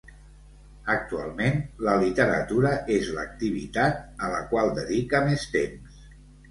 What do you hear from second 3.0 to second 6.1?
l'activitat a la qual dedica més temps.